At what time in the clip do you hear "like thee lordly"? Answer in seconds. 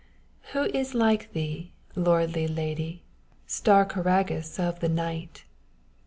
0.95-2.47